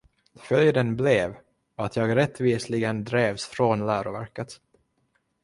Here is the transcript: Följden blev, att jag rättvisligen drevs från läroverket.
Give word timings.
Följden 0.35 0.95
blev, 0.97 1.37
att 1.75 1.95
jag 1.95 2.15
rättvisligen 2.15 3.03
drevs 3.03 3.45
från 3.45 3.85
läroverket. 3.85 4.59